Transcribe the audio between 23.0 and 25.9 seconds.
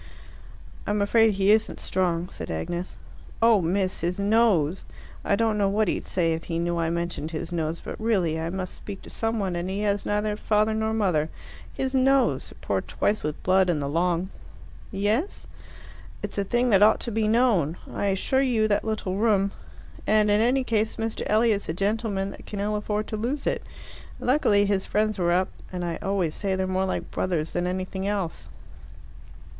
to lose it. Luckily his friends were up; and